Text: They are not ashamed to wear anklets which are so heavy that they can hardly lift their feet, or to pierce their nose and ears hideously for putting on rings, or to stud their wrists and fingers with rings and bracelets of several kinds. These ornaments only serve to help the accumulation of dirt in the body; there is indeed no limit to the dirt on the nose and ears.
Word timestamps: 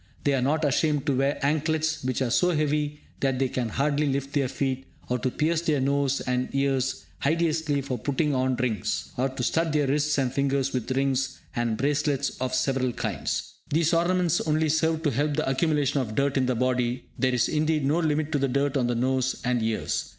They 0.23 0.33
are 0.33 0.41
not 0.41 0.65
ashamed 0.65 1.05
to 1.05 1.15
wear 1.15 1.37
anklets 1.45 2.03
which 2.03 2.23
are 2.23 2.31
so 2.31 2.49
heavy 2.55 3.01
that 3.19 3.37
they 3.37 3.47
can 3.49 3.69
hardly 3.69 4.07
lift 4.07 4.33
their 4.33 4.47
feet, 4.47 4.87
or 5.09 5.19
to 5.19 5.29
pierce 5.29 5.61
their 5.61 5.79
nose 5.79 6.21
and 6.21 6.49
ears 6.55 7.05
hideously 7.21 7.81
for 7.81 7.99
putting 7.99 8.33
on 8.33 8.55
rings, 8.55 9.11
or 9.15 9.29
to 9.29 9.43
stud 9.43 9.73
their 9.73 9.85
wrists 9.85 10.17
and 10.17 10.33
fingers 10.33 10.73
with 10.73 10.89
rings 10.89 11.37
and 11.55 11.77
bracelets 11.77 12.31
of 12.41 12.55
several 12.55 12.93
kinds. 12.93 13.53
These 13.69 13.93
ornaments 13.93 14.41
only 14.41 14.69
serve 14.69 15.03
to 15.03 15.11
help 15.11 15.35
the 15.35 15.47
accumulation 15.47 16.01
of 16.01 16.15
dirt 16.15 16.35
in 16.35 16.47
the 16.47 16.55
body; 16.55 17.05
there 17.19 17.35
is 17.35 17.47
indeed 17.47 17.85
no 17.85 17.99
limit 17.99 18.31
to 18.31 18.39
the 18.39 18.47
dirt 18.47 18.77
on 18.77 18.87
the 18.87 18.95
nose 18.95 19.39
and 19.43 19.61
ears. 19.61 20.09